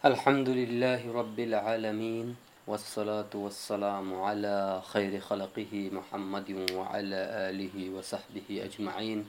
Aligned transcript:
الحمد 0.00 0.48
لله 0.48 1.12
رب 1.12 1.38
العالمين 1.40 2.36
والصلاة 2.66 3.28
والسلام 3.34 4.14
على 4.14 4.80
خير 4.88 5.20
خلقه 5.20 5.72
محمد 5.92 6.72
وعلى 6.72 7.20
آله 7.52 7.76
وصحبه 7.92 8.48
أجمعين. 8.48 9.28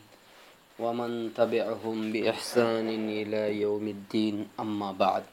ومن 0.80 1.36
تبعهم 1.36 2.12
بإحسان 2.12 2.88
إلى 2.88 3.60
يوم 3.62 3.88
الدين 3.88 4.48
أما 4.60 4.92
بعد. 4.92 5.24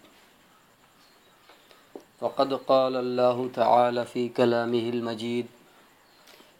وقد 2.20 2.54
قال 2.54 2.96
الله 2.96 3.50
تعالى 3.54 4.04
في 4.10 4.28
كلامه 4.34 4.88
المجيد 4.90 5.46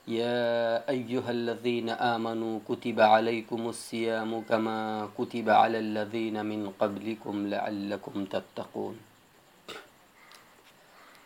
يا 0.09 0.89
أيها 0.89 1.31
الذين 1.31 1.89
آمنوا 1.91 2.61
كتب 2.69 3.01
عليكم 3.01 3.69
الصيام 3.69 4.31
كما 4.43 5.09
كتب 5.19 5.49
على 5.51 5.79
الذين 5.79 6.47
من 6.47 6.73
قبلكم 6.81 7.47
لعلكم 7.47 8.25
تتقون 8.25 8.97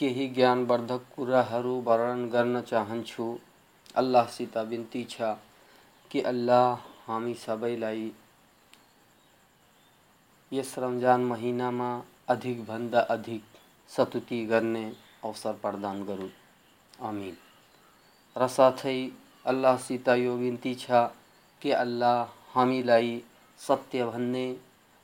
دکرا 0.00 1.42
ون 1.86 2.28
کرنا 2.30 2.60
چاہن 2.62 3.00
چھلا 3.04 4.22
سیت 4.30 4.56
بنتی 4.68 5.02
چی 5.08 6.20
اللہ 6.24 6.74
ہم 7.08 7.32
سب 7.44 7.64
لمضان 10.78 11.20
مہینہ 11.22 11.70
میں 11.70 11.94
ادک 12.26 12.60
بندہ 12.66 13.04
ادھک 13.08 13.58
ستوتی 13.90 14.40
اوسر 15.20 15.52
پردان 15.60 16.02
کروں 16.06 17.12
ری 18.84 19.08
اللہ 19.44 19.76
سیت 19.86 20.08
یہ 20.16 20.30
بنتی 20.40 20.74
ہے 20.88 21.06
کہ 21.62 21.74
اللہ 21.74 22.24
حامل 22.54 22.90
ستیہ 23.60 24.04
بننے 24.04 24.46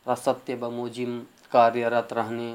اور 0.07 0.17
ستیہ 0.17 0.57
بوزیم 0.57 1.23
کاریہ 1.51 1.87
رہنے 1.87 2.55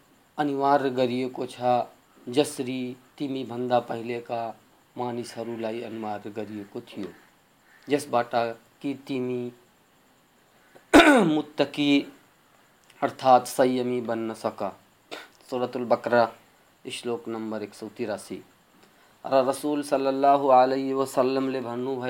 انیوار 0.37 0.79
کرسری 1.35 2.93
تمبندہ 3.15 3.79
پہلے 3.87 4.21
کا 4.21 4.51
مانیسر 4.97 5.47
ارے 5.47 7.01
جس 7.87 8.05
بٹ 8.09 8.35
کہ 8.79 8.93
تم 9.05 9.31
متکی 11.23 12.01
اردات 13.01 13.47
سیمی 13.47 14.01
بن 14.01 14.35
سک 14.35 14.63
سورت 15.49 15.77
الکرا 15.77 16.25
شلوک 16.85 17.27
نمبر 17.27 17.61
ایک 17.61 17.75
سو 17.75 17.87
تراسی 17.95 18.39
ر 19.25 19.43
رسول 19.45 19.83
سل 19.83 20.25
علیہ 20.25 20.93
وسلم 20.93 21.49
نے 21.49 21.61
بھنو 21.61 22.01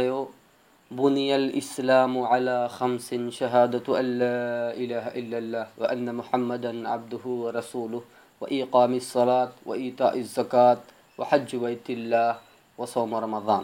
بني 0.91 1.35
الإسلام 1.35 2.19
على 2.19 2.69
خمس 2.69 3.13
شهادة 3.13 4.00
أن 4.00 4.06
لا 4.19 4.75
إله 4.75 5.06
إلا 5.07 5.38
الله 5.38 5.68
وأن 5.78 6.16
محمدا 6.16 6.90
عبده 6.90 7.24
ورسوله 7.25 8.02
وإقام 8.41 8.94
الصلاة 8.94 9.52
وإيتاء 9.66 10.19
الزكاة 10.19 10.78
وحج 11.18 11.56
بيت 11.56 11.90
الله 11.90 12.35
وصوم 12.78 13.16
رمضان. 13.16 13.63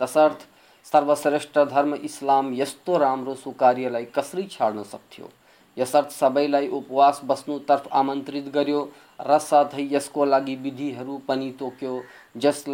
تسارت 0.00 0.42
سروش 0.86 1.46
درم 1.54 1.94
اسلام 2.02 2.52
یسو 2.52 2.98
راوکاریہ 2.98 3.88
کسری 4.12 4.46
چاڑن 4.46 4.84
سکار 4.84 6.66
اوواس 6.70 7.20
بسنترف 7.26 7.88
آمنت 7.90 8.30
گیو 8.54 8.86
ر 9.18 9.38
ساتھ 9.38 9.74
اس 9.90 10.08
کو 10.08 10.24
جس 12.34 12.68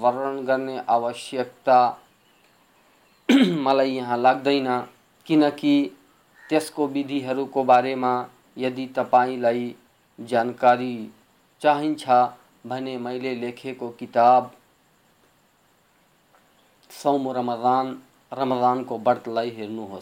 ورن 0.00 0.46
کرنے 0.46 0.78
آوشکتا 0.86 1.92
مطلب 3.28 3.86
یہاں 3.86 4.16
لگی 4.16 5.88
تس 6.50 6.70
کو 6.70 6.86
بارے 7.64 7.94
میں 7.94 8.24
یعنی 8.56 8.86
ترکاری 8.94 11.06
چاہیے 11.60 12.24
بھائی 12.64 12.96
مجھے 12.96 13.34
لکھے 13.34 13.74
کتاب 13.98 14.44
سوم 16.90 17.28
رمضان 17.28 17.94
رمضان 18.32 18.84
کو 18.84 18.98
برت 18.98 19.28
لائی 19.28 19.50
ہوں 19.76 20.00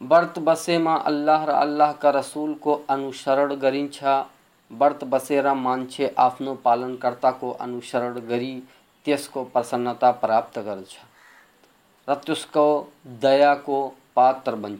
برت 0.00 0.38
بسے 0.38 0.78
میں 0.78 0.96
اللہ 1.04 1.44
ر 1.44 1.48
اللہ 1.48 1.92
کا 1.98 2.12
رسول 2.12 2.54
کو 2.60 2.82
اُنسر 2.88 3.38
کرت 4.70 5.04
بس 5.04 5.30
آفنو 6.16 6.54
پالن 6.62 6.96
کرتا 6.96 7.30
کو 7.30 7.56
انسرس 7.60 9.28
کوسنتا 9.28 10.12
پراپت 10.12 10.58
کو، 12.52 12.66
دیا 13.22 13.54
کو 13.54 13.78
پاتر 14.14 14.54
بن 14.54 14.76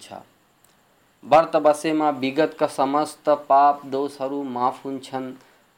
ورت 1.23 1.57
بسے 1.57 1.93
بگت 1.93 2.59
کا 2.59 2.67
سمست 2.69 3.31
پاپ 3.47 3.83
دوسر 3.83 4.31
معاف 4.31 4.85
ہو 4.85 4.91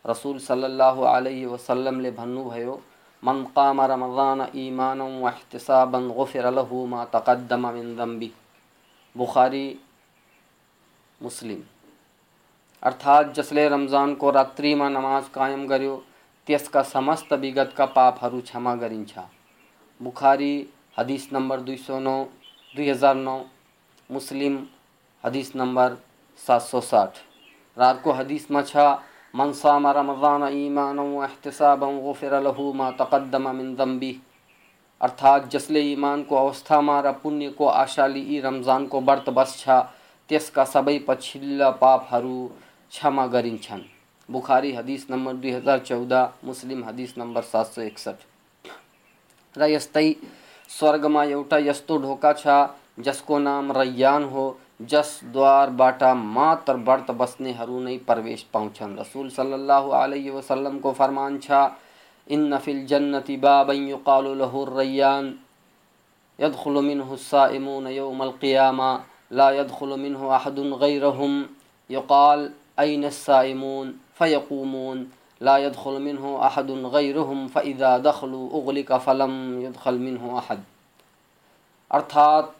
رسول 0.04 0.38
صلی 0.38 0.64
اللہ 0.64 0.98
علیہ 1.12 1.46
وسلم 1.46 2.00
نے 2.00 2.10
بنوا 2.10 2.76
من 3.22 3.44
کا 3.54 3.72
ممضان 3.72 4.40
تقدمبی 7.10 8.28
بخاری 9.16 9.74
مسلم۔ 11.20 11.60
ارات 12.82 13.36
جس 13.36 13.52
لمضان 13.52 14.14
کو 14.14 14.32
راتی 14.32 14.74
میں 14.74 14.90
نماز 14.90 15.32
قائم 15.32 15.66
گوس 15.70 16.68
کا 16.68 16.82
سمست 16.82 17.32
بگت 17.32 17.76
کا 17.76 17.86
پاپر 17.86 18.40
چما 18.44 18.74
گری 18.74 19.04
بخاری 20.00 20.64
حدیث 20.98 21.32
نمبر 21.32 21.58
دو 21.58 21.98
نو 21.98 22.24
دو 22.76 22.90
ہزار 22.90 23.14
نو۔ 23.14 23.42
مسلم 24.10 24.64
حدیث 25.24 25.54
نمبر 25.54 25.94
سات 26.46 26.62
سو 26.62 26.80
ساٹھ۔ 26.80 27.18
رات 27.78 28.02
کو 28.02 28.10
حدیث 28.10 28.44
مچھا 28.50 28.96
ہدیث 29.34 29.86
رمضان 29.86 30.42
ایمان 30.42 30.98
و 30.98 31.20
احتساب 31.22 31.84
غفر 31.84 32.40
له 32.40 32.66
ما 32.74 32.90
تقدم 32.96 33.56
من 33.56 33.74
ذنبی 33.78 34.12
ارات 35.00 35.48
جسل 35.50 35.76
ایمان 35.76 36.22
کو 36.24 36.38
اوسام 36.38 36.90
کو 37.56 37.68
آشالی 37.68 38.20
ای 38.20 38.40
رمضان 38.42 38.86
کو 38.86 39.00
برت 39.00 39.28
بس 39.28 39.56
چھا۔ 39.58 39.82
تیس 40.26 40.50
کا 40.50 40.64
سب 40.64 40.90
پچھلا 41.06 41.70
پاپر 41.70 42.24
چما 42.90 43.26
گرین 43.26 43.56
بخاری 44.28 44.76
حدیث 44.76 45.10
نمبر 45.10 45.34
دوی 45.34 45.54
ہزار 45.56 45.78
چودہ، 45.78 46.26
مسلم 46.42 46.84
حدیث 46.84 47.16
نمبر 47.16 47.42
سات 47.50 47.66
سو 47.66 47.80
ایکسٹھ 47.80 49.58
رسائی 49.58 50.14
سرگ 50.68 51.10
میں 51.12 51.26
یوٹا 51.26 51.58
یستو 51.58 51.96
ڈھوکا 51.96 52.32
چھا، 52.32 52.66
جس 52.98 53.20
کو 53.26 53.38
نام 53.38 53.72
ریان 53.72 54.24
ہو۔ 54.24 54.52
جس 54.80 55.20
دوار 55.34 55.68
باٹا 55.68 56.12
ماتر 56.14 56.74
برت 56.74 57.10
بسنے 57.10 57.52
બસને 57.58 57.98
پرویش 58.06 58.50
پہنچن۔ 58.50 58.98
رسول 58.98 59.30
صلی 59.30 59.52
اللہ 59.52 59.88
علیہ 60.02 60.30
وسلم 60.30 60.78
کو 60.78 60.92
فرمان 60.96 61.40
چھا، 61.40 61.68
ان 62.26 62.52
فی 62.64 62.72
الجنت 62.72 63.30
بابا 63.40 63.74
یقال 63.74 64.26
له 64.38 64.62
الریان 64.62 65.36
يدخل 66.38 66.76
منه 66.88 67.08
السائمون 67.12 67.86
يوم 67.86 68.22
القيامة 68.22 68.90
لا 69.30 69.50
يدخل 69.50 69.94
منه 70.02 70.36
أحد 70.36 70.58
غيرهم 70.82 71.42
يقال 71.90 72.48
أين 72.78 73.04
السائمون؟ 73.04 73.92
فيقومون 74.18 75.02
لا 75.40 75.56
يدخل 75.58 75.98
منه 76.02 76.46
أحد 76.46 76.70
غيرهم 76.70 77.48
فإذا 77.48 77.90
دخلوا 77.98 78.46
أغلق 78.60 78.96
فلم 79.04 79.34
يدخل 79.62 79.98
منه 79.98 80.38
أحد 80.38 80.64
ارتھات 81.90 82.57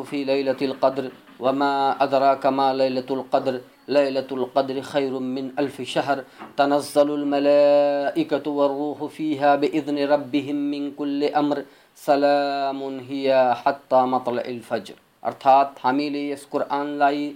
ہفی 0.00 0.24
لطر 0.24 1.08
وما 1.40 1.72
ادرا 2.00 2.34
کما 2.34 2.72
لت 2.72 3.10
القدر 3.12 3.56
لط 3.88 4.32
القدر 4.32 4.80
خیر 4.84 5.12
الف 5.56 5.80
شہر، 5.86 6.18
تنزل 6.56 7.10
اراتن 15.22 16.00
لائف 16.98 17.32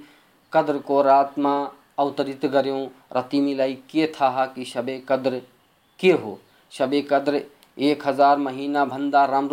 قدر 0.50 0.76
کو 0.78 1.02
رات 1.02 1.38
میں 1.38 1.64
اوترت 1.94 2.44
گیوں 2.52 2.86
ر 3.14 3.20
تیمی 3.30 3.54
کی 3.84 4.64
شبے 4.64 5.00
قدر 5.06 5.38
کی 5.96 6.12
ہو 6.12 6.36
ش 6.70 6.82
قدر 7.08 7.34
ایک 7.76 8.06
ہزار 8.06 8.36
مہینہ 8.36 8.78
بندہ 8.90 9.26
رام 9.30 9.48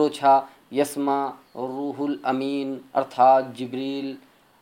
روہل 1.55 2.15
امین 2.23 2.77
ارات 2.93 3.57
جیبریل 3.57 4.15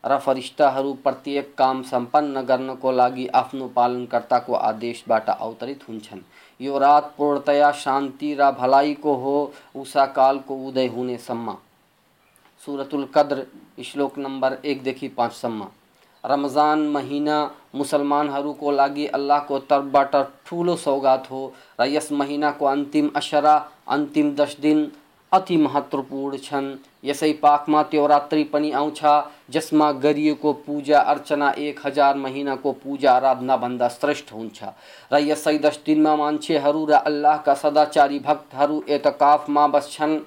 رفرشا 0.03 0.81
پرت 1.03 1.27
کام 1.55 1.83
سمپن 1.83 2.37
کرنا 2.47 2.73
کافی 2.81 3.61
پالکرتا 3.73 4.39
کو 4.39 4.55
آدیش 4.55 5.03
اوترت 5.39 5.89
ہوا 5.89 7.71
شانتی 7.71 8.35
رلا 8.35 8.81
کو 8.99 9.15
ہو 9.15 9.47
اشا 9.75 10.05
کال 10.05 10.39
کو 10.45 10.67
ادی 10.67 10.87
ہونے 10.87 11.17
سما 11.17 11.53
صورت 12.65 12.93
القدر 12.93 13.39
اشلوک 13.77 14.17
نمبر 14.17 14.55
ایک 14.61 14.83
دیکھی 14.85 15.07
پانچ 15.15 15.33
سما 15.35 15.65
رمضان 16.23 16.79
مہینہ 16.93 17.37
مسلمان 17.73 18.29
ہرو 18.29 18.51
کو 18.53 18.71
لاگی 18.71 19.07
اللہ 19.13 19.39
کو 19.47 19.59
تر 19.67 19.79
باٹر 19.93 20.23
ٹھولو 20.43 20.75
سوگات 20.77 21.29
ہو۔ 21.31 21.49
ریس 21.79 22.11
مہینہ 22.11 22.45
کو 22.57 22.67
انتیم 22.67 23.07
اشرا 23.13 23.57
انتیم 23.95 24.29
دش 24.39 24.55
دن 24.63 24.83
اتی 25.31 25.57
مہتوپور 25.57 26.33
چھن۔ 26.37 26.73
یسئی 27.03 27.33
پاکما 27.33 27.81
تیوراتری 27.91 28.43
پنی 28.51 28.71
جس 28.71 29.03
جسما 29.53 29.91
گری 30.03 30.33
کو 30.41 30.53
پوجا 30.65 30.99
ارچنا 31.11 31.49
ایک 31.61 31.79
ہزار 31.85 32.15
مہینہ 32.15 32.55
کو 32.61 32.71
پوجا 32.83 33.15
آرادھنا 33.15 33.55
بندہ 33.55 33.87
سرشت 34.01 34.31
ہونچھا۔ 34.31 34.71
چھا 35.09 35.17
یسئی 35.17 35.57
دش 35.57 35.79
دن 35.87 36.03
میں 36.03 36.15
مانچے 36.15 36.57
ہرو 36.57 36.85
ر 36.87 37.01
اللہ 37.03 37.41
کا 37.45 37.55
سداچاری 37.61 38.19
بھکت 38.19 38.53
ہرو 38.59 38.79
اعتکاف 38.87 39.49
ما 39.49 39.65
بس 39.73 39.89
چھن۔ 39.93 40.17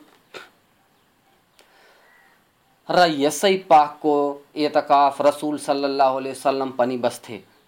ر 2.89 2.99
اسی 3.19 3.57
پاک 3.59 4.01
کو 4.01 4.15
ایتف 4.53 5.21
رسول 5.21 5.59
سلیہ 5.59 6.33
سلام 6.33 6.71
پانی 6.71 6.97
بس 6.97 7.21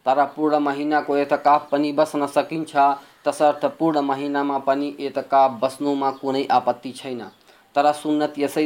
تر 0.06 0.18
پور 0.34 0.52
مہینہ 0.52 0.94
کو 1.06 1.14
اتکاف 1.14 1.74
بھی 1.74 1.92
بس 1.92 2.16
سکتا 2.34 2.92
تصرت 3.22 3.64
پور 3.78 3.94
مہینہ 3.94 4.42
میں 4.42 4.90
ایتک 4.98 5.34
بس 5.60 5.80
میں 5.80 6.10
کون 6.20 6.36
آپتی 6.48 6.92
چر 6.92 7.92
سنت 8.02 8.38
اس 8.38 8.58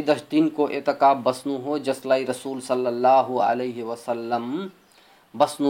کو 0.54 0.66
ایتکف 0.66 1.22
بس 1.22 1.46
جس 1.84 2.06
لائف 2.06 2.30
رسول 2.30 2.60
سل 2.60 3.04
علیہ 3.42 3.84
وسلم 3.84 4.66
بس 5.34 5.60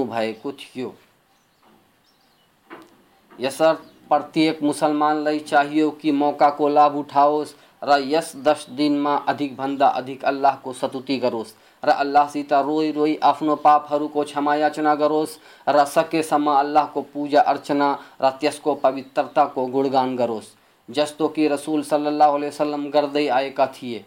استک 3.38 4.62
مسلم 4.62 5.04
چاہیے 5.47 5.85
کہ 6.00 6.12
موقع 6.12 6.50
کو 6.50 6.69
لب 6.69 6.99
اٹھاؤس۔ 6.99 7.54
ر 7.82 7.99
یس 8.00 8.32
دش 8.46 8.66
دن 8.78 8.92
میں 9.04 9.16
ادک 9.26 9.52
بندہ 9.56 9.84
ادک 9.84 10.25
اللہ 10.25 10.54
کو 10.62 10.72
ستوتی 10.72 11.22
گروس۔ 11.22 11.52
کروس 11.82 11.94
اللہ 11.99 12.25
سیتا 12.32 12.62
روئی 12.62 12.92
روئی 12.92 13.16
آپ 13.20 13.38
پاپ 13.62 13.88
کو 14.12 14.25
چھمایا 14.25 14.70
چنا 14.70 14.94
گروس۔ 14.94 15.38
ر 15.66 15.84
سکے 15.84 16.22
سما 16.22 16.58
اللہ 16.58 16.84
کو 16.92 17.02
پوجا 17.12 17.40
ارچنا۔ 17.46 17.94
ر 18.20 18.30
تیس 18.40 18.58
کو 18.60 18.75
پویترتا 18.75 19.44
کو 19.44 19.66
گوڑگان 19.72 20.16
کروس 20.16 20.46
جسوں 20.88 21.28
کی 21.28 21.49
رسول 21.49 21.82
صلی 21.82 22.06
اللہ 22.06 22.37
علیہ 22.37 22.49
وسلم 22.49 22.90
کردے 22.90 23.30
آئے 23.30 23.50
کا 23.50 23.64
تھیے 23.64 24.02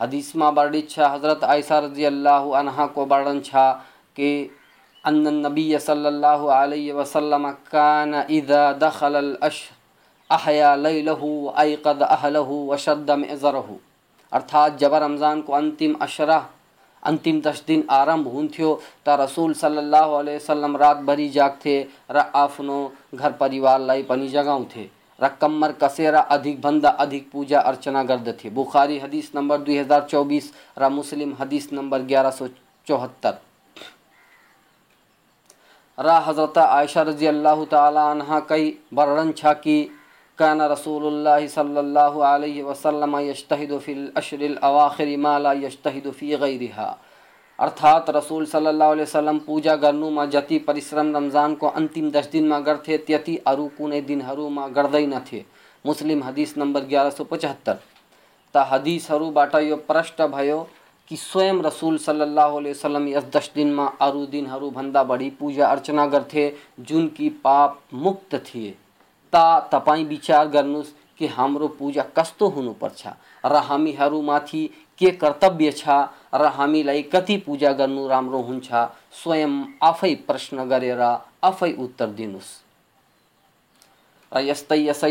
حدیث 0.00 0.34
ماں 0.34 0.52
بڑی 0.52 0.82
چھا 0.82 1.14
حضرت 1.14 1.44
آئی 1.44 1.62
رضی 1.70 2.06
اللہ 2.06 2.44
عنہ 2.60 2.86
کو 2.94 3.04
بڑن 3.04 3.42
چھا 3.42 3.66
کہ 4.14 4.48
ان 5.04 5.26
النبی 5.26 5.78
صلی 5.78 6.06
اللہ 6.06 6.44
علیہ 6.56 6.92
وسلم 6.92 7.46
کان 7.70 8.14
اذا 8.14 8.72
دخل 8.80 9.34
سلام 9.34 9.73
احیا 10.30 10.76
لئی 10.76 11.02
لہو 11.02 11.48
عقد 11.48 11.82
قد 11.82 12.02
اہلہ 12.08 12.38
و 12.38 12.76
شدہ 12.76 13.16
ارتھات 14.32 14.78
جب 14.80 14.94
رمضان 14.94 15.42
کو 15.42 15.54
انتم 15.54 15.92
اشرح 16.00 16.40
انتم 17.02 17.40
تشدین 17.40 17.80
آرم 17.88 18.10
آرمبھ 18.10 18.54
تھیو۔ 18.54 18.76
تا 19.04 19.16
رسول 19.16 19.54
صلی 19.54 19.78
اللہ 19.78 20.06
علیہ 20.20 20.36
وسلم 20.36 20.76
رات 20.76 20.98
بھری 20.98 21.28
جاگ 21.28 21.50
تھے، 21.62 21.84
را 22.08 22.22
آفنو 22.32 22.88
گھر 23.18 23.30
پریوار 23.38 23.78
لائی 23.78 24.02
پنی 24.02 24.28
جگاؤں 24.28 24.64
تھے۔ 24.72 24.86
را 25.20 25.28
کمر 25.28 25.72
کسیرا 25.78 26.20
ادک 26.34 26.56
بندہ 26.60 26.90
ادھک 26.98 27.32
پوجا 27.32 27.60
ارچنا 27.60 28.02
گرد 28.02 28.28
تھے۔ 28.38 28.50
بخاری 28.50 29.00
حدیث 29.00 29.34
نمبر 29.34 29.58
دو 29.58 29.72
ہزار 29.80 30.00
چوبیس، 30.10 30.52
را 30.80 30.88
مسلم 30.88 31.32
حدیث 31.40 31.72
نمبر 31.72 32.00
گیارہ 32.08 32.30
سو 32.30 32.46
چوہتر۔ 32.88 33.34
را 35.98 36.20
حضرت 36.26 36.58
عائشہ 36.58 36.98
رضی 36.98 37.28
اللہ 37.28 37.58
تعالی 37.70 38.02
عنہ 38.10 38.38
کئی 38.48 38.72
بررن 38.92 39.34
چھا 39.34 39.52
کی 39.52 39.88
كان 40.38 40.60
رسول 40.60 41.04
الله 41.06 41.46
صلى 41.46 41.80
الله 41.80 42.14
عليه 42.28 42.62
وسلم 42.62 43.12
يجتهد 43.16 43.78
في 43.78 43.92
الأشر 43.92 44.40
الأواخر 44.40 45.16
ما 45.16 45.38
لا 45.38 45.52
طلش 45.82 46.08
في 46.18 46.36
غيرها. 46.36 46.94
ارتات 47.58 48.10
رسول 48.10 48.46
صلی 48.46 48.66
اللہ 48.66 48.84
علیہ 48.84 49.02
وسلم 49.02 49.38
پوجا 49.38 49.76
گرنو 49.76 50.10
ما 50.10 50.24
جتی 50.24 50.58
پریشر 50.58 50.96
رمضان 50.96 51.54
کو 51.54 51.70
انتیم 51.74 52.08
دس 52.10 52.32
دن 52.32 52.48
میں 52.48 52.58
گر 52.66 52.74
تھے 52.74 52.96
تیتی 52.96 53.36
ار 53.44 53.58
کون 53.76 53.92
دن 54.08 54.20
میں 54.50 55.06
نہ 55.06 55.22
تھے۔ 55.24 55.42
مسلم 55.84 56.22
حدیث 56.22 56.56
نمبر 56.56 56.90
گیارہ 56.90 57.10
سو 57.16 57.24
پچہتر۔ 57.24 57.74
تا 58.52 58.64
حدیث 58.70 59.10
یہ 59.60 59.74
پرشت 59.86 60.20
بھائیو 60.30 60.64
کہ 61.08 61.16
سویم 61.16 61.66
رسول 61.66 61.98
صلی 61.98 62.20
اللہ 62.20 62.58
علیہ 62.58 62.70
وسلم 62.70 63.06
یس 63.06 63.32
دس 63.34 63.50
دن 63.56 63.68
میں 63.76 63.86
ارو 64.00 64.24
دن 64.26 64.44
بندہ 64.74 65.02
بڑی 65.08 65.30
پوجا 65.38 65.66
ارچنا 65.66 66.06
گر 66.12 66.22
تھے 66.28 66.50
جن 66.78 67.08
کی 67.08 67.30
پاپ 67.42 67.72
مکت 67.92 68.34
تھیے 68.44 68.72
تب 69.70 69.88
بھی 70.08 70.16
کہ 71.18 71.28
ہاں 71.36 71.48
پوجا 71.78 72.02
کس 72.14 72.32
ریم 73.44 74.32
کے 75.00 75.10
کرتویہ 75.10 75.70
کتی 77.12 77.36
پوجا 77.38 77.72
کرنا 77.72 78.18
ہوشن 78.30 78.84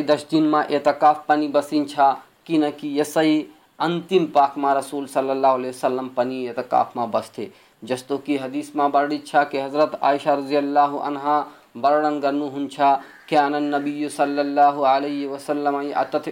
کرس 0.02 0.32
دن 0.32 0.44
میں 0.44 0.64
ایتکفنی 0.70 1.48
بس 1.48 1.74
کچھ 2.46 2.86
اسی 3.00 3.44
امتم 3.80 4.26
پاک 4.26 4.58
میں 4.58 4.74
رسول 4.76 5.08
سلیہ 5.08 5.72
سلم 5.72 6.08
ایتکف 6.18 6.96
میں 6.96 7.06
بس 7.12 7.40
جسوں 7.84 8.18
کہ 8.18 8.38
ہدیس 8.46 8.76
میں 8.76 8.88
برچا 8.88 9.44
کہ 9.44 9.64
حضرت 9.64 9.96
عائشہ 10.02 10.30
رزی 10.30 10.58
اللہ 10.58 10.96
عنہ 11.04 11.42
ورن 11.84 12.20
کر 12.22 12.96
كان 13.28 13.56
النبي 13.56 14.10
صلى 14.10 14.42
الله 14.42 14.88
عليه 14.88 15.28
وسلم 15.28 15.82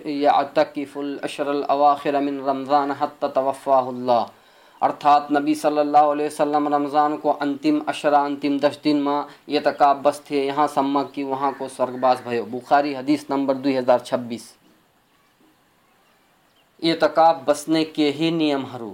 يعتكف 0.06 0.98
الأشر 0.98 1.48
الأواخر 1.48 2.20
من 2.20 2.40
رمضان 2.40 2.92
حتى 2.92 3.28
توفاه 3.34 3.88
الله. 3.88 4.26
ارتھات 4.82 5.32
نبی 5.32 5.54
صلی 5.54 5.80
اللہ 5.80 5.98
علیہ 5.98 6.26
وسلم 6.26 6.76
رمضان 6.76 7.18
کو 7.18 7.38
انتم 7.40 7.80
اشرا 7.88 8.24
انتم 8.24 8.58
دس 8.58 8.78
دن 8.84 9.02
ماں 9.02 9.24
یتکاب 9.48 10.02
بس 10.02 10.22
تھے، 10.22 10.46
یہاں 10.46 10.68
سمک 10.68 11.14
کی، 11.14 11.24
وہاں 11.24 11.52
کو 11.58 11.68
سرگباس 11.68 12.22
بھیو 12.24 12.46
بخاری 12.46 12.96
حدیث 12.96 13.24
نمبر 13.30 13.56
دو 13.56 13.70
ہزار 13.80 14.00
چھبیس۔ 14.00 14.54
یتکاب 16.84 17.40
بسنے 17.46 17.84
کے 17.84 18.12
ہی 18.12 18.30
نیم 18.32 18.66
ہرو۔ 18.66 18.94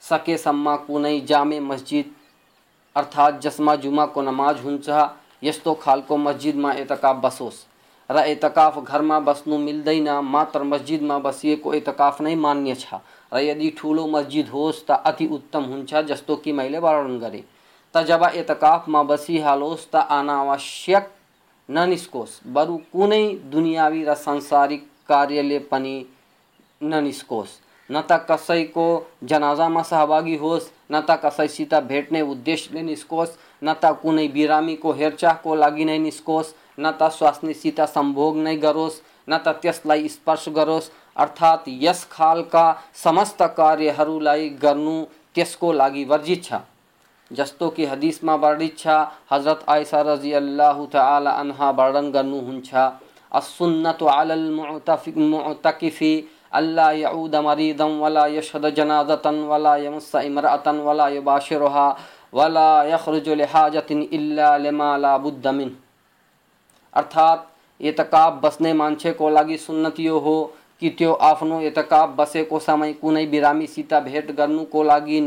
سکے 0.00 0.36
سما 0.36 0.76
کونئی 0.76 1.20
جامع 1.20 1.58
مسجد 1.60 2.08
ارات 2.96 3.42
جسم 3.42 3.74
جماز 3.74 4.64
ہوس 4.64 4.88
میں 6.54 6.72
اتکاف 6.72 7.16
بسوس 7.16 7.64
ر 8.10 8.16
اتکاف 8.16 8.78
گھر 8.86 9.00
میں 9.00 9.20
بس 9.20 9.46
مل 9.46 10.08
مسجد 10.62 11.02
میں 11.02 11.18
بس 11.18 11.44
اتکف 11.64 12.20
نہیں 12.20 12.36
میچ 12.36 12.86
روز 13.84 14.10
مسجد 14.10 14.48
ہوس 14.52 14.82
تتی 14.82 15.28
اتم 15.30 15.64
ہوسوں 15.64 16.36
کہ 16.36 16.52
میری 16.52 16.78
ورن 16.78 17.20
کرے 17.20 17.40
تب 17.92 18.24
ایتکف 18.32 18.88
میں 18.88 19.02
بس 19.02 19.30
اناشک 20.08 21.18
نکوس 21.70 22.40
بر 22.52 22.66
کون 22.90 23.12
دنیاوی 23.52 24.04
رسارک 24.06 25.08
کرنی 25.08 26.04
نکوس 26.82 27.48
نہ 27.90 27.98
تا 28.06 28.18
کسائی 28.18 28.64
کو 28.66 29.04
جنازا 29.22 29.68
میں 29.68 29.82
سہواگی 29.82 30.38
ہوس 30.38 30.68
نت 30.90 31.10
کسائیس 31.22 31.60
بھیٹنے 31.86 32.20
ادیش 32.20 32.70
لے 32.72 32.82
نسکوس 32.82 33.28
نہ 33.62 33.70
تا 33.80 33.92
کون 33.92 34.18
بیرامی 34.32 34.76
کو 34.76 34.90
ہیرچاہ 34.90 35.34
کو 35.42 35.54
لگی 35.54 35.84
نہیں 35.84 36.10
نتنی 36.78 37.54
سیت 37.54 37.80
سمبوگ 37.94 38.36
نہیں 38.36 38.56
کروس 38.56 39.00
نتائ 39.28 40.02
سوس 40.08 40.90
ارات 41.16 41.68
اس 41.80 42.08
خال 42.08 42.42
کا 42.42 42.72
سمست 42.94 43.42
تیس 45.32 45.56
کو 45.56 45.72
لگی 45.72 46.04
ورجی 46.04 46.34
چھا۔ 46.34 46.58
جستو 47.30 47.70
کی 47.70 47.86
حدیث 47.86 48.22
ماں 48.22 48.38
بڑھڑی 48.38 48.68
چھا، 48.68 49.04
حضرت 49.32 49.62
آئس 49.66 49.94
رضی 49.94 50.34
اللہ 50.34 50.78
تعالی 50.90 51.30
عنہ 51.32 51.70
کرنا 51.76 52.00
گرنو 52.14 52.38
ہن 52.38 52.62
چھا۔ 52.62 52.90
السنت 53.30 54.02
علی 54.02 54.32
المعتقفی 54.32 56.20
اللہ 56.50 56.94
یعود 56.94 57.34
مریدن 57.34 58.00
ولا 58.00 58.26
یشہد 58.26 58.76
جنازتن 58.76 59.34
ولا 59.34 59.76
یمسا 59.76 60.20
امرأتن 60.20 60.80
ولا 60.80 61.08
یباشرها 61.08 61.92
ولا 62.32 62.84
یخرج 62.84 63.28
لحاجت 63.28 63.92
الا 64.12 64.56
لما 64.56 64.96
لابد 64.96 65.46
من۔ 65.46 65.68
ارات 66.92 67.38
یتک 67.80 68.14
بسنے 68.40 68.72
مانچے 68.72 69.12
کو 69.12 69.30
لگ 69.30 69.56
سیو 69.66 70.18
ہوتا 70.18 72.04
بسے 72.06 72.44
کو 72.44 72.58
سمئے 72.58 72.92
کون 72.92 73.16
بت 73.30 73.92
بھی 74.04 75.20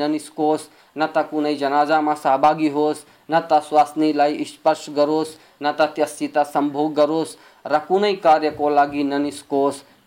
نہ 0.95 1.03
تو 1.13 1.19
کون 1.29 1.53
جنازا 1.53 1.99
میں 2.01 2.15
سہباگی 2.21 2.69
ہوس 2.69 2.97
ن 3.29 3.33
تسنی 3.49 4.11
اسپرش 4.17 4.89
کروس 4.95 5.27
ن 5.61 5.67
تس 5.77 6.09
سیت 6.09 6.37
گروس 6.37 6.95
کروس 6.95 7.35
رار 7.65 8.43
کو 8.57 8.69
لگی 8.69 9.03
ننسکوس 9.03 9.81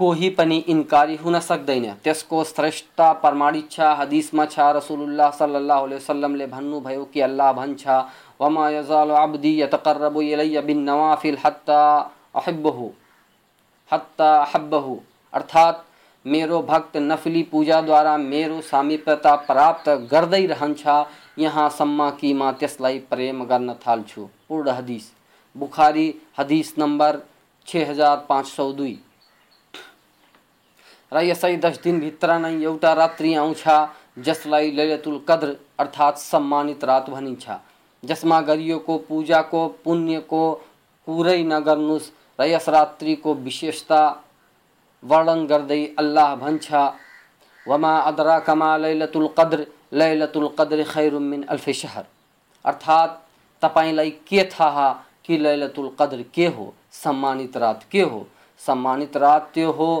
કોહીપની 0.00 0.64
ઇનકારી 0.66 1.16
હુનસક 1.16 1.64
દઈને 1.66 1.90
તેસકો 2.04 2.38
શ્રેષ્ઠતા 2.44 3.08
પરમાડીચ્છા 3.16 3.90
હદીસમાં 3.96 4.48
છા 4.48 4.68
રસૂલુલ્લાહ 4.72 5.30
સલ્લલ્લાહુ 5.32 5.86
અલૈહી 5.86 5.98
વસલ્લમ 5.98 6.38
લે 6.40 6.46
ભન્નુ 6.46 6.80
ભયો 6.80 7.04
કે 7.06 7.24
અલ્લાહ 7.24 7.48
ભન 7.54 7.74
છા 7.76 7.98
વમા 8.40 8.70
યઝાલુ 8.70 9.18
અબ્દી 9.18 9.52
યતકર્રબુ 9.58 10.22
ઇલૈય 10.22 10.62
બિન 10.62 10.80
નવાફિલ 10.84 11.38
હત્તા 11.44 11.90
અહિબ્બહુ 12.34 12.88
હત્તા 13.90 14.36
અહબ્બહુ 14.38 14.96
અર્થાત 15.32 15.84
میرو 16.24 16.62
بھکت 16.62 16.96
نفلی 17.02 17.42
پوجا 17.42 17.80
دوارا 17.80 18.16
میرو 18.16 18.60
سامیپتا 18.70 19.36
پراپت 19.46 19.88
گردئی 20.12 20.48
رہن 20.48 20.74
چھا 20.76 21.02
یہاں 21.36 21.68
سما 21.76 22.10
کی 22.18 22.32
ماں 22.34 22.52
تسلائی 22.58 22.98
پریم 23.08 23.44
گرن 23.44 23.70
تھال 23.80 24.02
چھو 24.08 24.26
پورا 24.46 24.78
حدیث 24.78 25.10
بخاری 25.54 26.10
حدیث 26.38 26.76
نمبر 26.78 27.16
چھ 27.68 27.90
ہزار 27.90 28.18
پانچ 28.26 28.48
سو 28.48 28.70
دوئی 28.72 28.96
ریسائی 31.12 31.56
دس 31.56 31.78
دن 31.84 31.98
بھی 31.98 32.10
نا 32.22 32.48
ایوٹا 32.48 32.94
رتری 32.94 33.34
آؤش 33.36 33.68
جس 34.16 34.46
لائل 34.46 34.80
القدر 35.06 35.52
ارات 35.78 36.18
سمانیت 36.18 36.84
رات 36.84 37.10
بنی 37.10 37.34
جس 38.02 38.24
میں 38.24 38.40
گری 38.46 38.72
کو، 38.86 38.98
پوجا 38.98 39.42
کو 39.42 39.68
پونے 39.82 40.20
کو 40.26 40.58
پورے 41.04 41.42
نگر 41.42 41.78
ریس 42.38 42.68
رتری 42.68 43.14
کو 43.16 43.34
بشتا 43.34 44.12
ورن 45.10 45.46
کردی 45.46 45.86
اللہ 45.96 46.34
بن 46.40 46.56
وما 47.66 47.98
ادرا 47.98 48.38
کما 48.38 48.76
لدر 48.76 49.60
للت 49.92 50.36
القدر 50.36 50.80
خیر 50.88 51.12
الف 51.48 51.68
شہر۔ 51.74 52.02
ارات 52.64 53.10
تہ 53.60 53.78
للت 55.28 55.78
القدر 55.78 56.22
کے 56.32 56.48
ہو؟ 56.56 56.70
سمت 56.92 57.56
رات 57.56 57.90
کے 57.90 58.02
ہو؟ 58.02 58.24
سمانیت 58.58 59.16
رات 59.16 59.54
تو 59.54 59.70
ہو؟ 59.78 60.00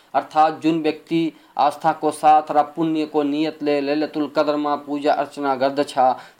ارات 0.13 0.63
جن 0.63 0.81
ویک 0.83 1.13
آسا 1.55 1.93
کو 1.93 2.11
ساتھ 2.11 2.51
ر 2.51 2.63
پونے 2.63 3.05
کو 3.05 3.23
نیت 3.23 3.63
لدرم 3.63 4.67
پوجا 4.85 5.13
ارچنا 5.13 5.55
کرد 5.55 5.79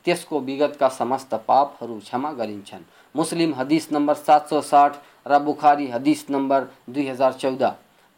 اس 0.06 0.26
کوگت 0.26 0.80
کا 0.80 0.90
سمست 0.90 1.36
پاپن 1.46 1.98
مسلم 3.16 3.52
ہدیس 3.62 3.92
نمبر 3.92 4.14
سات 4.26 4.50
سو 4.50 4.62
ساٹھ 4.62 4.98
ر 5.28 5.40
بخاری 5.40 5.92
ہدیس 5.92 6.26
نمبر 6.30 6.64
دو 6.86 7.02
ہزار 7.12 7.32
چودہ 7.32 7.72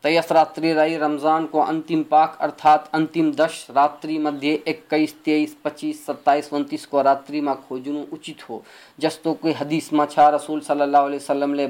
تیس 0.04 0.32
راتری 0.32 0.74
رمضان 1.00 1.48
کو 1.48 1.62
انتیم 1.62 2.04
پاک 2.04 2.42
ارات 2.42 2.82
انتیم 2.92 3.32
دش 3.32 3.70
رتری 3.70 4.18
مدے 4.18 4.58
اکیس 4.66 5.14
تیئیس 5.14 5.56
پچیس 5.62 6.06
ستاس 6.06 6.54
انتیس 6.54 6.88
کو 6.88 7.04
رتری 7.04 7.42
میں 7.42 7.54
کھجن 7.68 8.04
اچھا 8.12 8.58
جس 8.98 9.18
کو 9.24 9.36
ہدیس 9.62 9.92
میں 9.92 10.20
رسول 10.20 10.62
سلیہ 10.62 11.20
سلامی 11.20 11.66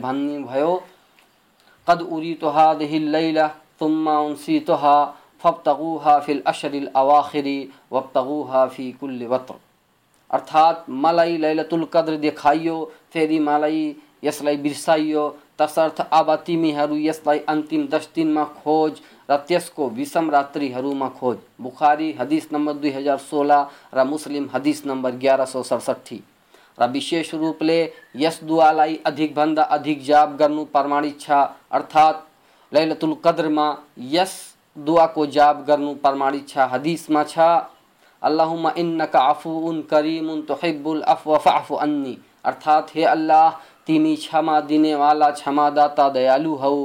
تو 2.39 2.51
ثم 3.79 4.07
انسیتها 4.07 5.13
فابتغوها 5.41 6.19
فی 6.19 6.33
الاشر 6.33 6.75
تم 8.13 8.65
سی 8.75 8.91
تو 9.47 9.53
ارات 10.29 10.89
ملئی 10.89 11.63
تلک 11.69 11.97
دیکھا 12.21 12.53
فری 13.13 13.39
ملئی 13.39 13.93
برسائی 14.63 15.13
تصرت 15.57 16.01
آب 16.09 16.35
تیمیمی 16.35 17.09
اتنیم 17.09 17.85
دس 17.85 18.07
دن 18.15 18.27
میں 18.27 18.43
کھوج 18.61 18.99
ر 19.29 19.37
تس 19.37 19.69
کو 19.69 19.89
بھیشم 19.89 20.29
راتری 20.29 20.73
میں 20.75 21.09
کھوج۔ 21.19 21.37
بخاری 21.59 22.13
ہدیس 22.21 22.51
نمبر 22.51 22.73
دو 22.73 22.87
ہزار 22.97 23.17
سولہ 23.29 23.63
روسم 23.93 24.45
ہدیس 24.55 24.85
نمبر 24.85 25.11
گیارہ 25.21 25.45
سو 25.45 25.63
سڑسٹھی۔ 25.63 26.19
رشیش 26.79 27.33
روپ 27.33 27.63
لی 27.63 27.85
ادک 29.03 29.39
ادک 29.69 30.01
جاپ 30.01 30.29
کر 30.39 30.49
لہلت 32.73 33.03
القدر 33.03 33.47
ما 33.55 33.73
یس 34.11 34.31
دعا 34.77 35.05
کو 35.15 35.25
جاب 35.25 35.57
گرنو 35.67 35.93
جاپ 35.93 35.97
کرنا 36.01 36.31
پرم 36.41 36.71
حدیش 36.73 37.09
ملا 37.09 38.69
انق 38.75 39.15
ان 39.45 39.81
کریم 39.89 40.29
ان 40.29 40.41
تو 40.47 40.55
خیب 40.61 40.89
الف 40.89 41.27
وف 41.27 41.47
اف 41.47 41.71
انت 41.79 42.95
ہے 42.95 43.05
اللہ 43.05 43.49
تیمی 43.85 44.15
دینے 44.69 44.95
والا 44.95 45.29
چھما 45.31 45.69
داتا 45.75 46.07
دیالو 46.13 46.55
ہو 46.61 46.75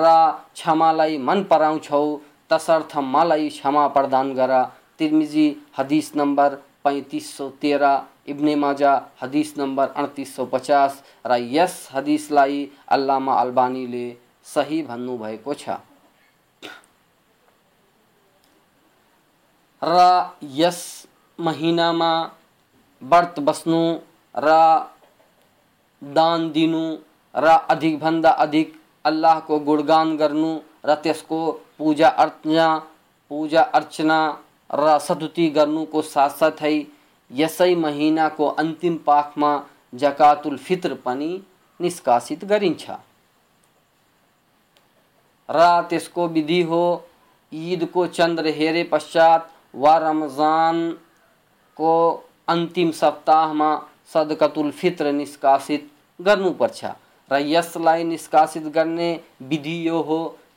را 0.00 0.16
چھما 0.54 0.92
لائی 0.92 1.18
من 1.18 1.44
پراؤں 1.44 1.78
چھو 1.82 2.04
تسر 2.50 2.80
تھم 2.88 3.10
مالائی 3.12 3.48
چھما 3.60 3.86
پردان 3.94 4.34
گرا 4.36 4.64
ترمیزی 4.98 5.52
حدیث 5.78 6.14
نمبر 6.16 6.54
پینتیس 6.82 7.30
سو 7.36 7.50
تیرہ 7.60 7.96
ابن 8.28 8.58
ماجہ 8.60 8.98
حدیث 9.22 9.56
نمبر 9.56 9.88
انتیس 9.94 10.34
سو 10.36 10.46
پچاس 10.50 11.00
را 11.24 11.36
یس 11.38 11.74
حدیث 11.94 12.30
لائی 12.30 12.66
اللہ 12.96 13.30
البانی 13.30 13.86
لے 13.86 14.12
سہی 14.54 14.82
ر 19.82 19.96
اس 20.40 21.06
مہینہ 21.38 21.92
میں 21.92 22.24
وت 23.02 23.40
بسوں 23.40 23.98
دان 26.02 26.54
ددک 26.54 28.66
اللہ 29.04 29.38
کو 29.46 29.58
گوڑگان 29.58 30.16
کرس 30.16 31.22
کو 31.22 31.58
پوجا 31.76 32.08
ارچنا 32.08 32.78
پوجا 33.28 33.62
ارچنا 33.72 34.32
ردتی 34.70 35.50
کرنا 35.50 35.80
کو 35.90 36.02
سات 36.02 36.30
ساتھ 36.38 36.64
اسی 37.30 37.74
مہینہ 37.74 38.20
کو 38.36 38.50
اتنیمک 38.50 39.38
میں 39.38 39.58
جکاتر 39.92 40.50
نشک 41.80 42.08
رات 45.48 45.92
اس 45.92 46.08
کو 46.08 46.28
بدھی 46.28 46.62
ہو، 46.64 46.96
عید 47.52 47.84
کو 47.92 48.06
چند 48.06 48.40
ہیرے 48.56 48.84
پشچات، 48.90 49.40
و 49.74 49.98
رمضان 50.00 50.90
کو 51.76 52.20
انتیم 52.48 52.92
سپتاہ 52.92 53.52
ماں 53.52 53.76
صدقت 54.12 54.58
الفطر 54.58 55.12
نسکاست 55.12 55.84
گرنو 56.20 56.52
پرچھا 56.58 56.92
ریس 57.30 57.76
لائی 57.76 58.04
نسکاست 58.04 58.74
گرنے 58.74 59.16
بدھیو 59.40 60.02
ہو 60.02 60.28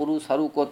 لگ 0.00 0.58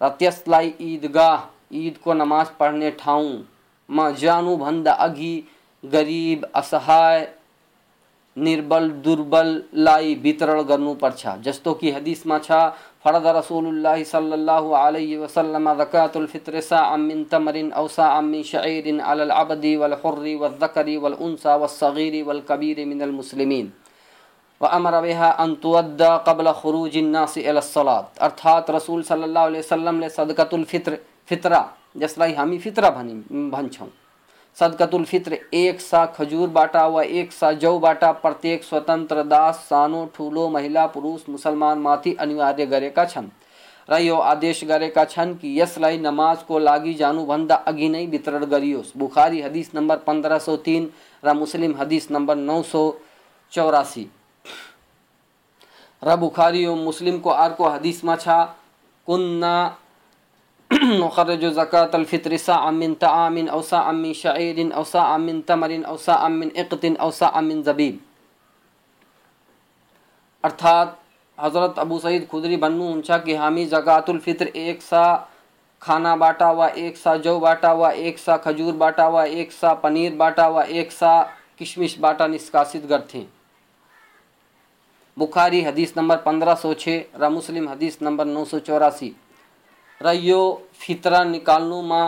رتیس 0.00 0.42
لائی 0.46 0.72
عیدگاہ 0.80 1.36
عید 1.72 1.98
کو 1.98 2.14
نماز 2.14 2.46
پڑھنے 2.58 2.90
ٹھاؤں۔ 2.90 3.32
ماں 3.88 4.10
جانو 4.10 4.56
بھند 4.56 4.88
اگھی، 4.98 5.40
غریب 5.92 6.46
اسہائے، 6.54 7.26
نربل 8.36 9.04
دربل 9.04 9.60
لائی 9.72 10.14
بیترڑ 10.14 10.62
گرنو 10.68 10.94
پرچھا۔ 10.94 11.36
جستو 11.42 11.74
کی 11.74 11.94
حدیث 11.94 12.26
ماں 12.26 12.38
چھا 12.38 12.70
فرد 13.02 13.26
رسول 13.26 13.66
اللہ 13.66 14.04
صلی 14.04 14.32
اللہ 14.32 14.74
علیہ 14.76 15.18
وسلم 15.18 15.68
زکاة 15.78 16.14
الفطر 16.14 16.60
ساعا 16.60 16.96
من 16.96 17.24
تمر 17.24 17.56
او 17.74 17.88
ساعا 17.88 18.20
من 18.20 18.42
شعیر 18.42 18.84
علی 18.84 19.22
العبد 19.22 19.64
والحر 19.78 20.40
والذکر 20.40 20.88
والانسا 21.02 21.54
والصغیر 21.54 22.26
والکبیر 22.26 22.84
من 22.84 23.02
المسلمین۔ 23.02 23.66
وامر 24.60 24.92
بها 24.92 25.30
ان 25.38 25.54
تودى 25.54 26.10
قبل 26.24 26.48
خروج 26.62 26.98
الناس 26.98 27.36
الى 27.36 27.48
الصلاة۔ 27.48 28.02
ارتحات 28.20 28.70
رسول 28.70 29.02
صلی 29.02 29.22
اللہ 29.22 29.38
علیہ 29.38 29.58
وسلم 29.58 29.96
نے 29.96 30.08
صدقۃ 30.08 30.52
الفطر۔ 30.52 30.94
فطرہ 31.28 31.62
جسلائی 31.94 32.36
ہمی 32.36 32.58
فطرہ 32.58 32.90
بھنی 32.90 33.14
بھن 33.50 33.70
چھوں 33.70 33.88
صدقت 34.56 34.94
الفطر 34.94 35.34
ایک 35.50 35.80
سا 35.80 36.04
خجور 36.06 36.48
باٹا 36.48 36.84
ہوا 36.86 37.02
ایک 37.02 37.32
سا 37.32 37.50
جو 37.62 37.78
باٹا 37.78 38.12
پرتیک 38.22 38.64
سوتنتر 38.64 39.22
داس 39.22 39.58
سانو 39.68 40.04
ٹھولو 40.12 40.48
مہیلا 40.48 40.86
پروس 40.86 41.28
مسلمان 41.28 41.80
ماتھی 41.80 42.14
انیواریہ 42.18 42.64
گرے 42.70 42.90
کا 42.90 43.04
چھن 43.06 43.26
رہیو 43.88 44.20
آدیش 44.22 44.64
گرے 44.68 44.88
کا 44.90 45.04
چھن 45.04 45.32
کی 45.34 45.56
یس 45.58 45.76
لائی 45.78 45.98
نماز 45.98 46.42
کو 46.46 46.58
لاگی 46.58 46.94
جانو 46.94 47.24
بندہ 47.26 47.58
اگی 47.64 47.88
نہیں 47.88 48.06
بترڑ 48.06 48.44
گریوس 48.50 48.90
بخاری 48.94 49.42
حدیث 49.42 49.72
نمبر 49.74 49.96
پندرہ 50.04 50.38
سو 50.38 50.56
تین 50.64 50.88
را 51.22 51.32
مسلم 51.32 51.74
حدیث 51.74 52.10
نمبر 52.10 52.36
نو 52.36 52.62
سو 52.70 52.90
چوراسی 53.52 54.04
را 56.02 56.14
بخاری 56.16 56.66
و 56.66 56.74
مسلم 56.76 57.18
کو 57.20 57.32
آر 57.34 57.50
کو 57.50 57.68
حدیث 57.68 58.04
مچھا 58.04 58.44
وخرج 61.02 61.46
زکاة 61.46 61.90
الفطر 61.94 62.36
سا 62.36 62.70
من 62.70 62.94
تعام 62.94 63.36
او 63.52 63.62
ساعا 63.62 63.92
من 63.92 64.12
شعير 64.12 64.74
او 64.74 64.84
ساعا 64.84 65.16
من 65.16 65.42
تمر 65.42 65.70
او 65.86 65.96
ساعا 65.96 66.28
من 66.28 66.48
اقت 66.54 66.84
او 66.98 67.10
ساعا 67.10 67.40
من 67.40 67.62
زبیب 67.62 67.96
ارتھات 70.44 70.88
حضرت 71.40 71.78
ابو 71.78 71.98
سعید 71.98 72.28
خدری 72.30 72.56
بنو 72.56 72.92
انچا 72.92 73.18
کہ 73.18 73.36
حامی 73.36 73.64
زکات 73.64 74.10
الفطر 74.10 74.46
ایک 74.52 74.82
سا 74.82 75.16
کھانا 75.80 76.14
باٹا 76.14 76.50
ہوا، 76.50 76.66
ایک 76.66 76.96
سا 76.96 77.16
جو 77.16 77.38
باٹا 77.40 77.72
ہوا، 77.72 77.88
ایک 77.88 78.18
سا 78.18 78.36
کھجور 78.36 78.72
باٹا 78.72 79.08
ہوا، 79.08 79.22
ایک 79.22 79.52
سا 79.52 79.74
پنیر 79.74 80.12
باٹا 80.12 80.48
ہوا، 80.48 80.62
ایک 80.62 80.92
سا 80.92 81.22
کشمش 81.60 81.98
باٹا 81.98 82.26
نسکاسد 82.26 82.90
گر 82.90 82.98
تھیں۔ 82.98 83.24
بخاری 85.16 85.66
حدیث 85.66 85.96
نمبر 85.96 86.16
پندرہ 86.16 86.54
سو 86.62 86.74
چھ 86.74 87.02
را 87.20 87.28
مسلم 87.28 87.68
حدیث 87.68 88.02
نمبر 88.02 88.24
نو 88.24 88.44
سو 88.44 88.58
چوراسی۔ 88.58 89.10
ر 90.00 90.12
یہ 90.12 90.40
فرا 90.78 91.22
نل 91.24 91.70
میں 91.84 92.06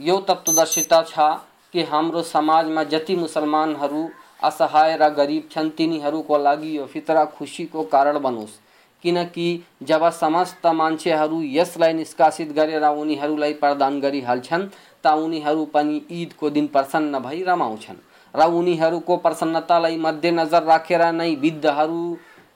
یہ 0.00 0.12
تتدرشتا 0.26 1.00
تھا 1.02 1.28
کہ 1.70 1.84
ہاں 1.90 2.02
سماج 2.22 2.66
میں 2.66 2.84
جتی 2.84 3.16
مسلم 3.16 3.54
اسہا 4.42 4.86
ریب 5.26 5.42
چن 5.50 5.70
تین 5.70 5.98
کو 6.26 6.38
لگی 6.38 6.78
فیترا 6.92 7.24
خوشی 7.36 7.66
کو 7.66 7.82
کارڈ 7.82 8.16
بنوس۔ 8.16 8.58
کب 9.04 10.08
سمست 10.12 10.66
مچے 10.72 11.12
اس 11.60 11.76
لیے 11.76 11.92
نشک 11.92 12.22
کرے 12.56 12.76
ان 12.76 13.52
پردان 13.60 14.00
کر 14.00 14.14
انی 15.04 16.24
کو 16.36 16.48
دن 16.48 16.66
پرسن 16.66 17.12
بھائی 17.22 17.44
روشن 17.44 17.96
رسنتا 19.24 19.78
مد 19.96 20.24
نظر 20.24 20.62
رکھے 20.62 20.96
نئی 21.12 21.36
بدھر 21.36 21.88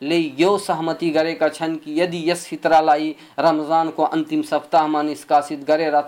لی 0.00 0.32
یو 0.36 0.56
سہمتی 0.58 1.14
گرے 1.14 1.34
کا 1.34 1.48
چھن 1.48 1.76
کی 1.78 1.98
یدی 1.98 2.28
یس 2.28 2.46
فطرہ 2.48 2.80
لائی، 2.80 3.12
رمضان 3.38 3.90
کو 3.90 4.06
انتم 4.12 4.42
سپتاہ 4.42 4.86
مانی 4.86 5.12
اسکاسید 5.12 5.68
گرے 5.68 5.90
را 5.90 6.00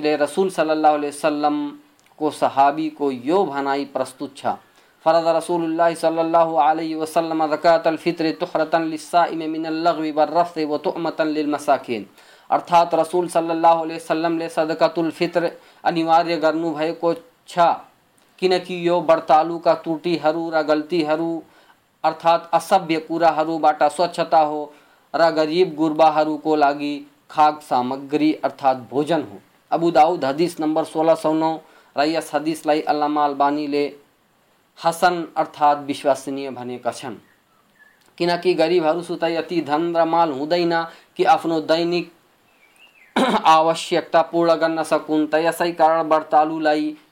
لے 0.00 0.16
رسول 0.16 0.50
صلی 0.50 0.70
اللہ 0.70 0.88
علیہ 0.88 1.08
وسلم 1.08 1.68
کو 2.16 2.30
صحابی 2.30 2.88
کو 2.90 3.12
یو 3.12 3.44
بھانائی 3.44 3.84
پرستو 3.92 4.26
چھا۔ 4.34 4.54
فرض 5.04 5.26
رسول 5.26 5.62
اللہ 5.64 5.94
صلی 6.00 6.18
اللہ 6.18 6.50
علیہ 6.64 6.96
وسلم 6.96 7.46
زكاة 7.50 7.82
الفطر 7.84 8.26
تخرتن 8.38 8.82
للصائم 8.82 9.38
من 9.52 9.66
اللغو 9.66 10.04
و 10.64 10.78
تعمتن 10.78 11.28
للمساکین۔ 11.28 12.04
ارات 12.50 12.94
رسول 12.94 13.28
سلیہ 13.28 13.98
سلم 13.98 14.34
نے 14.34 14.48
صدقتل 14.48 15.10
فطر 15.10 15.46
انیواریہ 15.84 16.36
کرکی 17.00 18.74
یہ 18.76 19.00
برتالو 19.06 19.58
کا 19.58 19.74
ترٹی 19.74 20.16
ری 20.18 21.38
ارات 22.04 22.42
اصبرٹ 22.52 23.82
سوچتا 23.96 24.42
ہو 24.46 24.66
ریب 25.14 25.78
گربا 25.80 26.22
کو 26.42 26.56
لگی 26.56 27.02
خا 27.28 27.50
سامگری 27.68 28.32
ارات 28.42 28.76
بوجن 28.90 29.22
ہو 29.32 29.38
ابو 29.70 29.90
داؤد 29.90 30.24
ہدیش 30.24 30.58
نمبر 30.60 30.84
سولہ 30.84 31.12
سو 31.22 31.34
نو 31.34 31.56
ریس 31.96 32.34
ہدیش 32.34 32.66
علامی 32.66 33.88
ہسن 34.78 35.22
ارات 35.36 35.78
بشوسنی 35.86 36.48
بنے 36.48 36.78
کا 36.78 36.90
گریبر 38.58 39.02
سوتا 39.02 39.26
اتنی 39.26 39.60
دن 39.60 39.96
رمال 39.96 40.32
ہودین 40.32 40.72
کہ 41.14 41.26
آپ 41.26 41.44
دینک 41.68 42.08
آوشکتا 43.44 44.22
پور 44.22 44.56
کرنا 44.56 44.84
سکون 44.84 45.26
تصایب 45.26 45.82
ورتالو 46.10 46.60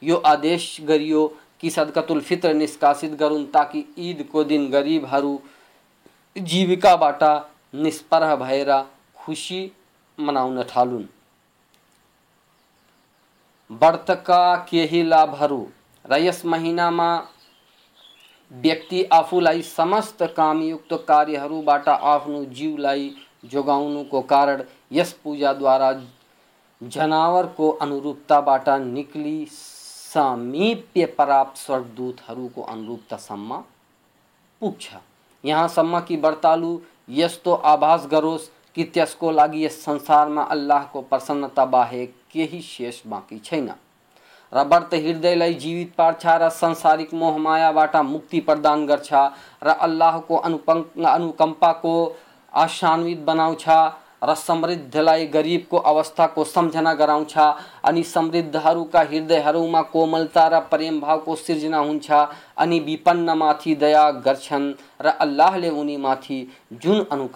یہ 0.02 0.14
آدی 0.24 0.56
گری 0.88 1.12
کسی 1.58 1.70
سدکت 1.70 2.12
فیطر 2.26 2.54
نکت 2.54 3.04
کرا 3.18 3.64
کہ 3.64 3.82
عید 3.98 4.22
کو 4.30 4.42
دن 4.44 4.70
گریبر 4.72 5.24
جیوکا 6.36 6.94
بڑھ 6.94 7.22
ناہ 7.74 8.34
بھری 8.34 9.66
منان 10.18 10.58
و 10.58 10.62
كی 14.66 15.02
لاس 15.02 16.44
مہینہ 16.44 16.90
میں 16.90 17.16
بکتی 18.50 19.02
آپ 19.10 19.34
لمست 19.34 20.22
كام 20.36 20.62
یتارہ 20.62 22.44
جیولہ 22.50 22.96
جگہ 23.42 23.78
اس 24.90 25.14
پوجا 25.22 25.52
دوارا 25.52 25.90
جانور 26.80 27.44
کو 27.56 27.76
انروپتا 27.80 28.76
نکلی 28.78 29.44
سمیپیہ 29.52 31.06
پریپت 31.16 31.58
سوردوت 31.58 33.14
سمچ 33.20 34.88
یہاں 35.44 35.66
سم 35.68 35.96
برتال 36.20 36.62
یو 37.08 37.56
آس 37.62 38.06
کروس 38.10 38.48
کی 38.74 39.68
سنسار 39.70 40.26
میں 40.26 40.44
الاح 40.48 40.84
کو 40.92 41.02
پرسنتا 41.08 41.64
باہ 41.64 41.92
شیش 42.68 43.00
باقی 43.08 43.38
چاہ 43.38 43.74
رت 44.52 44.94
ہرد 44.94 45.24
لائ 45.24 45.52
جیوت 45.52 45.96
پارچر 45.96 46.48
سنسارک 46.50 47.14
موہمیا 47.14 47.70
مدان 48.46 48.86
کر 48.86 49.12
اللہ 49.78 50.18
کو 50.26 50.40
انکمپا 50.44 51.72
کو 51.72 51.94
آشانوت 52.52 53.24
بناؤ 53.24 53.54
ردھ 54.22 54.96
لائب 54.96 55.36
کو 55.68 55.80
اوسط 55.86 56.20
کو 56.34 56.44
سمجھنا 56.44 56.94
کراؤں 56.94 57.24
این 57.82 58.02
سمدھ 58.02 58.56
اور 58.56 58.76
کا 58.92 59.02
ہردر 59.10 59.56
میں 59.70 59.82
کوملتا 59.90 60.48
ریم 60.50 60.98
بھاؤ 61.00 61.18
کو 61.18 61.36
سرجنا 61.36 61.80
ہونی 61.80 63.74
دیا 63.74 64.10
گراحلی 64.24 65.68
انیم 65.68 66.06
جن 66.70 67.02
ان 67.10 67.26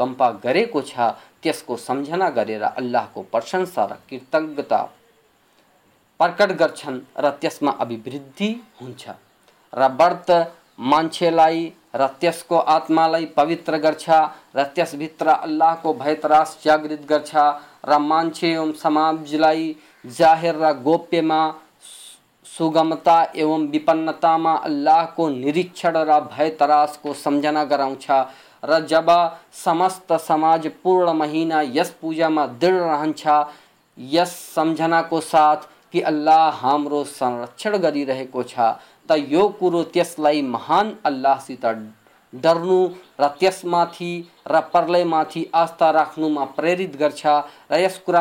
کو 1.66 1.76
سمجھنا 1.76 2.30
کرے 2.30 2.58
الاح 2.76 3.04
کو 3.12 3.22
پرشنسا 3.30 3.86
رتجتا 3.86 4.86
پرکٹ 6.20 6.58
کربی 6.58 6.92
ہوا 7.16 7.30
و 10.00 10.42
مجھے 10.78 11.30
رس 11.94 12.42
کو 12.44 12.62
آئی 12.66 13.26
پوتر 13.26 13.78
کرس 13.78 14.94
بھی 14.94 15.08
اللہ 15.26 15.74
کو 15.82 15.92
بے 15.92 16.14
تراس 16.14 16.56
جاگت 16.64 17.10
گرچ 17.10 17.34
رج 17.84 19.34
لائر 19.34 20.54
روپیہ 20.84 21.20
میں 21.20 21.50
سوگمتا 22.58 23.20
ایو 23.20 23.56
بنتا 23.86 24.36
میں 24.36 24.56
الاح 24.62 25.04
کو 25.04 25.28
نریتراس 25.28 26.98
کو 26.98 27.14
سمجھنا 27.14 27.64
کراؤں 27.64 27.94
ر 28.64 28.80
جب 28.80 29.10
سمست 29.52 30.12
ساج 30.26 30.68
پور 30.82 31.14
مہینہ 31.14 31.54
اس 31.72 32.00
پوجا 32.00 32.28
میں 32.28 32.46
دڑھ 32.60 32.82
رہن 32.82 33.12
اس 33.96 34.28
سمجھنا 34.54 35.02
کو 35.02 35.20
ساتھ 35.20 35.66
کہ 35.90 36.04
اللہ 36.04 36.50
ہمارا 36.62 37.02
سنرکاری 37.18 38.06
رہے 38.06 38.24
گا 38.34 38.74
یہ 39.16 39.48
کورس 39.58 40.18
مہان 40.18 40.92
الا 41.04 41.34
ستوں 41.38 41.74
پر 44.72 44.84
آسا 45.52 45.92
رکھنا 45.92 46.28
میں 46.28 46.46
پرت 46.56 47.00
گراس 47.00 47.26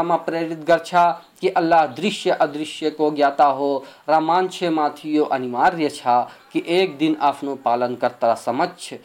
میں 0.04 0.18
پرت 0.26 0.68
گر 0.70 0.96
الا 1.56 1.86
دش 1.98 2.84
کو 2.98 3.10
جاتا 3.18 3.50
ہو 3.52 3.80
رنچ 4.08 4.64
میری 4.64 5.16
یہ 5.16 5.22
اینواریہ 5.32 5.90
کی 6.52 6.62
ایک 6.66 7.00
دن 7.00 7.14
آپ 7.20 7.46
پالن 7.64 7.96
کرتا 7.96 8.36
سمچنے 8.36 8.98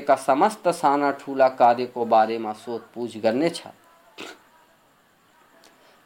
کرنا 0.00 1.10
ٹولا 1.24 1.48
کرے 1.48 2.38
میں 2.38 2.52
سوچ 2.64 2.92
پوچھ 2.94 3.18
گرنے 3.22 3.48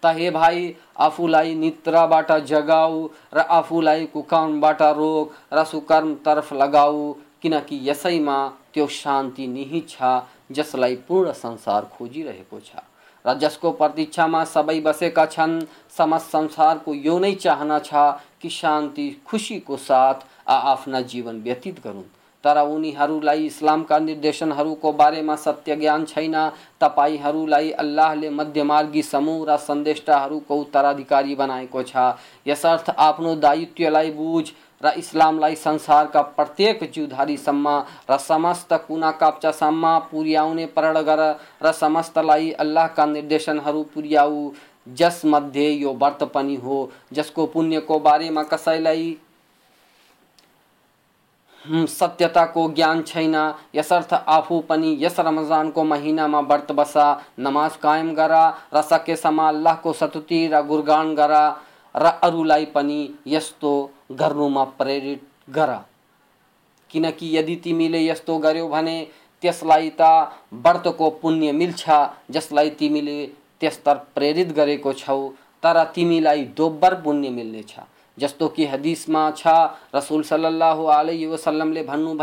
تے 0.02 0.30
بھائی 0.30 0.72
آپ 0.96 1.20
لائف 1.20 1.56
نتر 1.56 2.06
بٹ 2.06 2.30
جگاؤ 2.46 3.06
رن 3.32 4.60
بٹ 4.60 4.82
روک 4.96 5.52
رسو 5.52 5.80
ترف 6.24 6.52
لگاؤ 6.52 7.12
کس 7.40 8.04
میں 8.20 8.48
تو 8.72 8.86
شاید 8.90 9.38
نہت 9.38 10.02
جس 10.50 10.74
پور 11.06 11.32
سنسار 11.32 11.82
کھجر 11.98 12.30
جس 13.24 13.56
کو 13.58 13.72
پرچھا 13.72 14.26
میں 14.26 14.44
سب 14.44 14.70
بس 14.82 15.02
سمجھ 15.96 16.22
سنسار 16.22 16.76
کو 16.84 16.94
یہ 16.94 17.18
نئی 17.18 17.34
چاہنا 17.34 17.78
چی 17.80 18.48
شان 18.48 18.88
خوشی 19.24 19.58
کو 19.60 19.76
ساتھ 19.76 20.24
آفنا 20.46 21.00
جیون 21.00 21.40
ویت 21.44 21.66
کروں 21.82 22.02
ترلام 22.42 23.84
کا 23.84 23.98
ندیشن 23.98 24.50
کو 24.80 24.92
بارے 24.92 25.22
میں 25.22 25.36
ستیہ 25.36 25.74
جان 25.74 26.06
چاہ 26.06 26.48
تر 26.78 28.28
مدمارگی 28.30 29.02
سمہ 29.02 29.50
ردا 29.50 30.26
کو 30.46 30.60
اترا 30.60 30.92
بنا 31.38 31.62
کے 31.70 32.52
اسیت 32.52 32.90
بوجھ 34.16 34.52
رملہ 35.14 35.46
سنسار 35.62 36.06
کا 36.12 36.22
پرتک 36.22 36.82
جیوداری 36.92 37.36
سمست 37.36 38.72
کنا 38.88 39.10
کاپچاسم 39.10 39.86
پوریاؤنے 40.10 40.66
پرڑ 40.66 40.96
کر 41.06 41.20
سمست 41.78 42.18
کا 42.96 43.04
ندیشن 43.06 43.58
پیاؤ 43.94 44.48
جس 44.86 45.24
مدے 45.24 45.68
یہ 45.68 45.86
ورتنی 46.00 46.56
ہو، 46.62 46.86
جس 47.10 47.30
کو 47.30 47.46
پونے 47.46 47.80
کو 47.80 47.98
بارے 47.98 48.30
میں 48.30 48.42
کسل 48.50 48.86
ستیہ 51.88 52.26
کو 52.52 52.70
جان 52.76 53.04
چسارتھ 53.04 54.14
اپنی 54.26 55.06
اس 55.06 55.20
رمضان 55.20 55.70
کو 55.70 55.84
مہینہ 55.84 56.26
میں 56.26 56.42
وت 56.48 56.72
بس 56.72 56.96
نماز 57.38 57.76
کائم 57.76 58.14
کرا 58.14 58.50
ر 58.72 58.80
سکے 58.90 59.16
سم 59.16 59.40
کو 59.82 59.92
ستتی، 59.92 60.48
را 60.48 62.30
رولہ 62.30 62.52
پر 62.72 62.82
کمل 67.62 68.10
گونے 68.60 69.04
تسلائی 69.40 69.90
ترت 69.90 70.96
کو 70.96 71.10
پو 71.10 71.30
مسل 71.30 72.70
تم 72.78 72.96
نے 72.96 73.26
تر 73.58 73.94
پرت 74.14 74.56
کر 74.56 74.68
تمہارے 75.92 76.44
دبر 76.44 76.94
پویہ 76.94 77.30
ملنے 77.30 77.62
چ 77.62 77.78
جسوں 78.20 78.48
کہ 78.48 78.66
حدیث 78.72 79.08
ماں 79.08 79.30
رسول 79.94 80.22
صلی 80.22 80.46
اللہ 80.46 80.88
علیہ 80.94 81.28
وسلم 81.28 81.72
نے 81.72 81.82
بنو 81.82 82.14